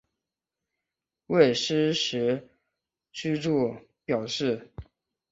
[1.27, 2.49] 未施实
[3.11, 4.71] 住居表示。